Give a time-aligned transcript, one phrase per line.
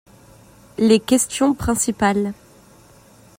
[0.79, 2.33] Les questions principales.